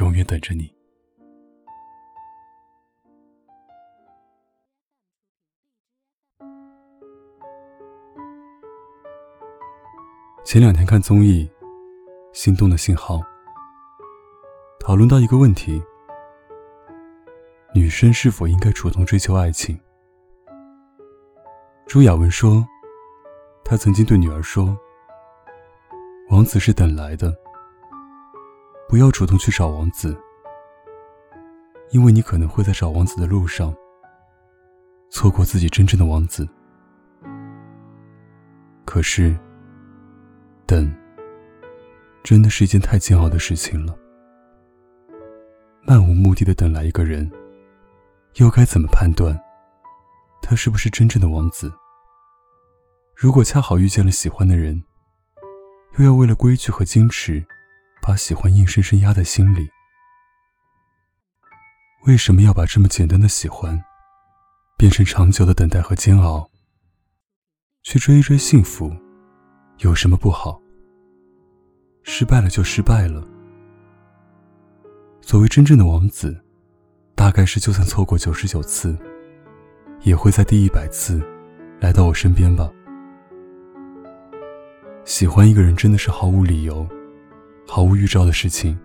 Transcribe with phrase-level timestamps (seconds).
[0.00, 0.72] 永远等着你。
[10.44, 11.48] 前两天看综艺
[12.38, 13.16] 《心动的信号》，
[14.80, 15.82] 讨论到一个问题：
[17.74, 19.78] 女生是否应该主动追求爱情？
[21.86, 22.66] 朱亚文说，
[23.64, 24.76] 他曾经对女儿说
[26.30, 27.32] ：“王子是等来的。”
[28.94, 30.16] 不要主动去找王子，
[31.90, 33.74] 因为你可能会在找王子的路上
[35.10, 36.48] 错过自己真正的王子。
[38.84, 39.36] 可是，
[40.64, 40.94] 等
[42.22, 43.98] 真的是一件太煎熬的事情了。
[45.82, 47.28] 漫无目的的等来一个人，
[48.34, 49.36] 又该怎么判断
[50.40, 51.72] 他是不是真正的王子？
[53.16, 54.84] 如果恰好遇见了喜欢的人，
[55.98, 57.44] 又要为了规矩和矜持。
[58.06, 59.66] 把喜欢硬生生压在心里，
[62.06, 63.82] 为什么要把这么简单的喜欢，
[64.76, 66.46] 变成长久的等待和煎熬？
[67.82, 68.94] 去追一追幸福，
[69.78, 70.60] 有什么不好？
[72.02, 73.26] 失败了就失败了。
[75.22, 76.38] 所谓真正的王子，
[77.14, 78.94] 大概是就算错过九十九次，
[80.02, 81.26] 也会在第一百次
[81.80, 82.70] 来到我身边吧。
[85.06, 86.86] 喜欢一个人真的是毫无理由。
[87.66, 88.78] 毫无预兆的事情，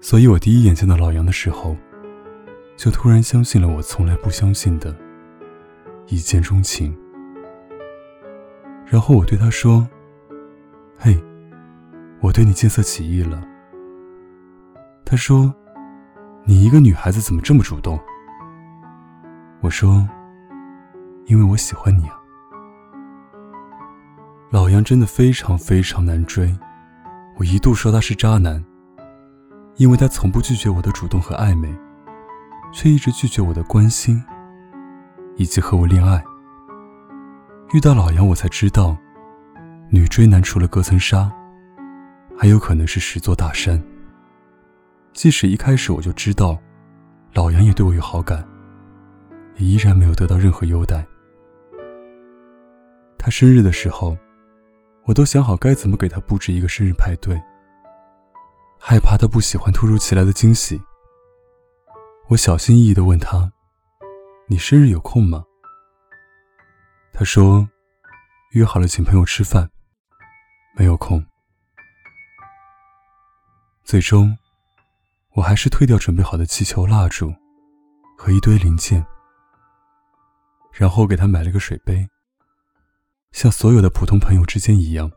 [0.00, 1.76] 所以我第一眼见到老杨的时候，
[2.76, 4.94] 就突然相信了我从来不相信的
[6.06, 6.96] 一见钟情。
[8.86, 9.88] 然后我对他说
[10.98, 11.18] ：“嘿，
[12.20, 13.42] 我对你见色起意了。”
[15.04, 15.52] 他说
[16.44, 17.98] ：“你一个女孩子怎么这么主动？”
[19.60, 20.06] 我说
[21.26, 22.20] ：“因为我喜欢你啊。”
[24.50, 26.54] 老杨真的非常非常难追。
[27.38, 28.62] 我一度说他是渣男，
[29.76, 31.74] 因为他从不拒绝我的主动和暧昧，
[32.72, 34.22] 却一直拒绝我的关心，
[35.36, 36.22] 以及和我恋爱。
[37.72, 38.96] 遇到老杨，我才知道，
[39.90, 41.32] 女追男除了隔层纱，
[42.38, 43.82] 还有可能是十座大山。
[45.14, 46.58] 即使一开始我就知道，
[47.32, 48.46] 老杨也对我有好感，
[49.56, 51.04] 也依然没有得到任何优待。
[53.18, 54.16] 他生日的时候。
[55.04, 57.40] 我都想好该怎么给他布置一个生日派对，
[58.78, 60.80] 害怕他不喜欢突如其来的惊喜。
[62.28, 63.52] 我小心翼翼地问他
[64.48, 65.44] ：“你生日有空吗？”
[67.12, 67.68] 他说
[68.54, 69.68] ：“约好了请朋友吃饭，
[70.76, 71.24] 没有空。”
[73.84, 74.38] 最终，
[75.32, 77.34] 我还是退掉准备好的气球、蜡烛
[78.16, 79.04] 和一堆零件，
[80.72, 82.08] 然后给他买了个水杯。
[83.32, 85.10] 像所有的普通朋友之间一样，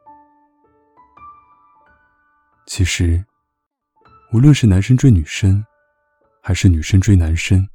[2.66, 3.24] 其实，
[4.32, 5.64] 无论是男生追女生，
[6.42, 7.68] 还是女生追男生，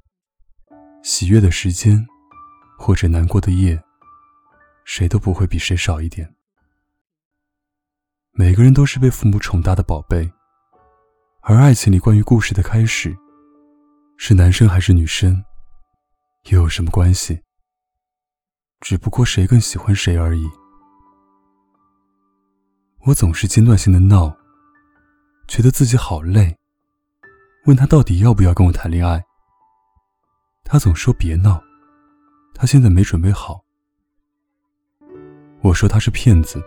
[1.02, 2.04] 喜悦的时间，
[2.78, 3.80] 或者难过的夜，
[4.84, 6.34] 谁都不会比谁少一点。
[8.32, 10.32] 每个人都是被父母宠大的宝贝，
[11.42, 13.14] 而爱情里关于故事的开始，
[14.16, 15.44] 是男生还是女生，
[16.44, 17.42] 又有什么关系？
[18.80, 20.48] 只不过谁更喜欢谁而已。
[23.06, 24.34] 我总是间断性的闹，
[25.46, 26.56] 觉得自己好累。
[27.66, 29.22] 问他到底要不要跟我谈恋爱，
[30.64, 31.62] 他总说别闹，
[32.54, 33.60] 他现在没准备好。
[35.60, 36.62] 我说他是骗子。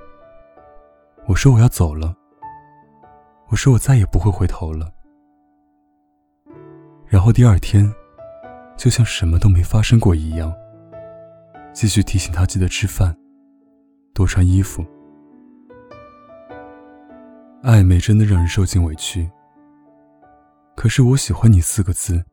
[1.26, 2.16] 我说我要走了。
[3.48, 4.92] 我说我再也不会回头了。
[7.08, 7.92] 然后第二天，
[8.78, 10.54] 就像什么都没发生过一样。
[11.74, 13.16] 继续提醒他记得吃饭，
[14.14, 14.86] 多穿衣服。
[17.64, 19.30] 暧昧真的让人受尽委屈。
[20.76, 22.24] 可是我喜欢你四个字，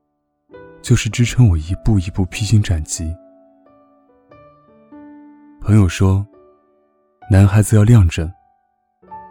[0.83, 3.15] 就是支撑我一步一步披荆斩棘。
[5.61, 6.27] 朋友说，
[7.31, 8.31] 男孩子要亮着，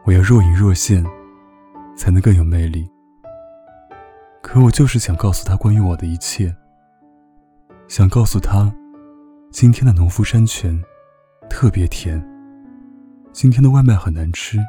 [0.05, 1.05] 我要若隐若现，
[1.95, 2.89] 才能更有魅力。
[4.41, 6.55] 可我就是想告诉他关于我的一切，
[7.87, 8.73] 想告诉他。
[9.51, 10.79] 今天的农夫山泉
[11.49, 12.23] 特别甜。
[13.33, 14.59] 今天的外卖很难吃。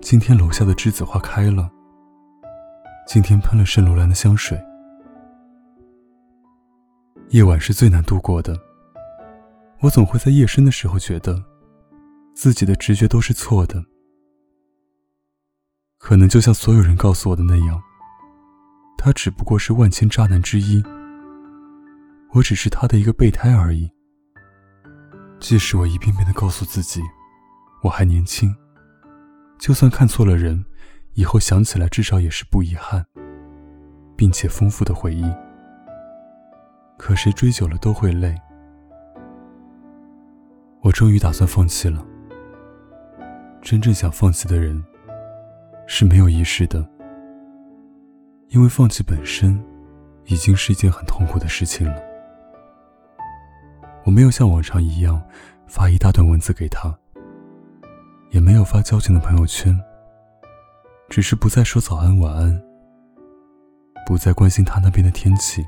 [0.00, 1.70] 今天楼下的栀子花开了，
[3.06, 4.60] 今天喷了圣罗兰的香水。
[7.28, 8.58] 夜晚是最难度过的，
[9.80, 11.40] 我总会在夜深的时候觉得，
[12.34, 13.84] 自己的直觉都是错的。
[15.98, 17.80] 可能就像所有人告诉我的那样，
[18.98, 20.82] 他只不过是万千渣男之一，
[22.36, 23.90] 我只是他的一个备胎而已。
[25.40, 27.00] 即使我一遍遍的告诉自己，
[27.82, 28.54] 我还年轻，
[29.58, 30.62] 就算看错了人，
[31.14, 33.02] 以后想起来至少也是不遗憾，
[34.14, 35.24] 并且丰富的回忆。
[36.98, 38.34] 可谁追久了都会累，
[40.82, 42.04] 我终于打算放弃了。
[43.62, 44.84] 真正想放弃的人。
[45.88, 46.84] 是没有仪式的，
[48.48, 49.56] 因为放弃本身
[50.24, 52.15] 已经是一件很痛苦的事情了。
[54.06, 55.20] 我没有像往常一样
[55.66, 56.96] 发一大段文字给他，
[58.30, 59.76] 也没有发交情的朋友圈，
[61.08, 62.62] 只是不再说早安晚安，
[64.06, 65.66] 不再关心他那边的天气。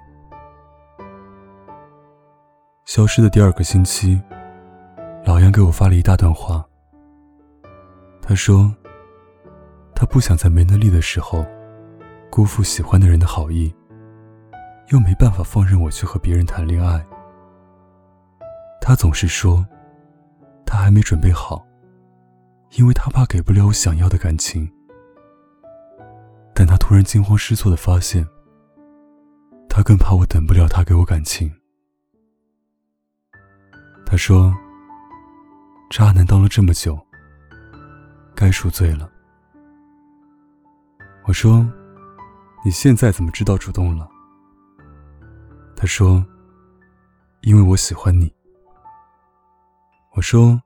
[2.84, 4.22] 消失的第二个星期，
[5.24, 6.64] 老杨给我发了一大段话，
[8.22, 8.72] 他说。
[10.00, 11.44] 他不想在没能力的时候
[12.30, 13.74] 辜负喜欢的人的好意，
[14.92, 17.04] 又没办法放任我去和别人谈恋爱。
[18.80, 19.66] 他总是说
[20.64, 21.66] 他还没准备好，
[22.72, 24.70] 因为他怕给不了我想要的感情。
[26.54, 28.26] 但他突然惊慌失措的发现，
[29.68, 31.52] 他更怕我等不了他给我感情。
[34.06, 34.54] 他说
[35.90, 36.98] ：“渣男当了这么久，
[38.34, 39.10] 该赎罪了。”
[41.28, 41.70] 我说
[42.64, 44.08] ：“你现在怎么知道主动了？”
[45.76, 46.24] 他说
[47.42, 48.32] ：“因为我喜欢你。”
[50.18, 50.64] 我说：“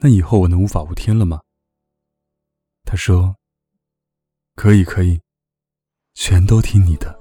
[0.00, 1.42] 那以后我能无法无天了吗？”
[2.82, 3.36] 他说
[4.56, 5.20] ：“可以，可以，
[6.14, 7.14] 全都听你的。”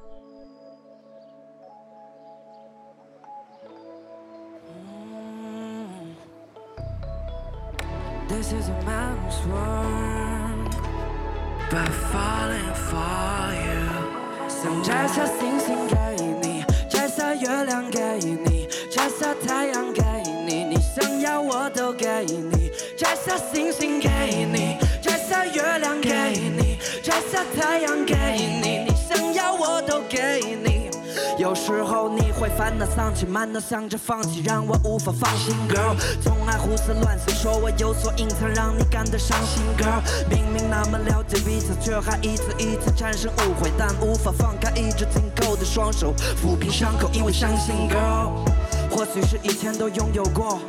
[32.57, 35.55] 烦恼丧气，满脑想着放弃，让我无法放心。
[35.69, 39.63] Girl，总爱胡思乱想，说我有所隐藏，让你感到伤心。
[39.77, 47.89] Girl，明明那么了解彼此，却还一次一次产生误会，但无法放开一直紧扣的双手，抚平伤口，因为伤心。
[47.89, 48.45] Girl，
[48.89, 50.59] 或许是以前都拥有过，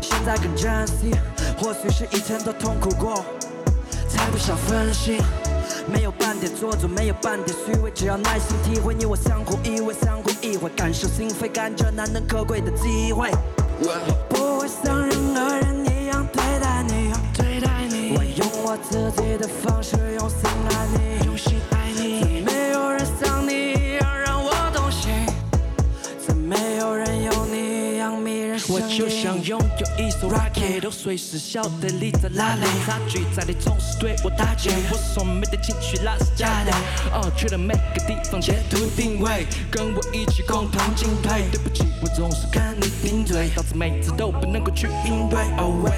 [0.00, 1.10] 现在更珍惜；
[1.58, 3.24] 或许是以前都痛苦过，
[4.08, 5.20] 才不想分心。
[5.86, 13.30] 没有半点做作，没有半点虚伪，只要耐心体会，你我相互依偎，相互依偎，感受心扉，感觉难能可贵的机会。
[13.82, 18.16] 我不会像任何人一样对待你，对待你。
[18.16, 20.38] 我用我自己的方式，用心
[20.70, 21.29] 爱你，
[30.00, 32.62] 一艘 rocket，都随时晓得你在哪里。
[32.86, 36.72] 差距在你总是对我打击，我说没的情绪那是假的。
[37.12, 41.42] 哦，去了每个地方截图定位，跟我一起共同进退。
[41.52, 45.38] 对不起，我总是跟你顶嘴，导致每次都不能够去应对。
[45.58, 45.92] Oh wait，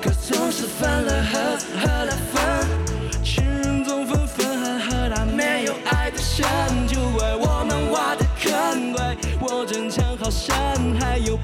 [0.00, 6.46] 可总是分了合，合了分，情人总分分合合，但没有爱的深，
[6.88, 8.92] 就为我们挖的坑。
[8.94, 10.54] 怪我争强好胜，
[10.98, 11.36] 还有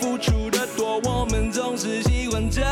[0.00, 2.64] 付出的多，我们总是喜欢争。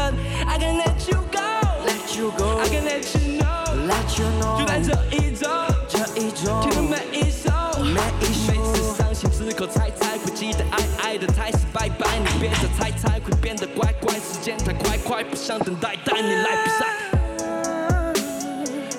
[0.47, 5.49] I can let you go，let you go，I can let you know，let you know，就在这一周，
[5.89, 7.51] 这一周，听的每一首，
[7.83, 16.87] 每一首，每次伤心之后猜猜会记得爱爱的太是拜拜，你别再猜猜会变得乖乖，时间太快快，不想等待，带你来比赛。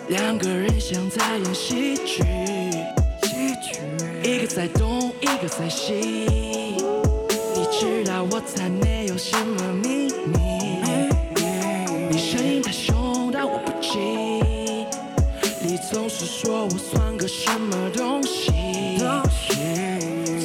[0.10, 2.24] 两个人像在演喜剧，
[4.24, 6.53] 一个在东，一个在西。
[7.84, 10.40] 你知道我才没有什么秘密，
[12.10, 14.00] 你声音太凶，但我不急。
[15.62, 18.54] 你总是说我算个什么东西，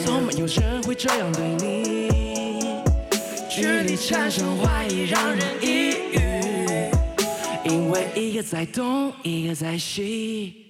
[0.05, 2.09] 从没有人会这样对你。
[3.49, 6.91] 距离产生怀疑，让人抑郁，
[7.65, 10.68] 因为一个在东，一个在西。